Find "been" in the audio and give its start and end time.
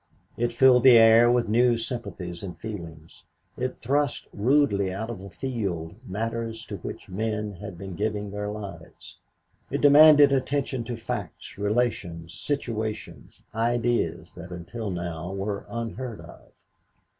7.77-7.95